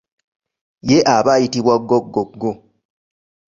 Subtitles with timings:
[0.89, 2.51] Ye aba ayitibwa ggoggoggo.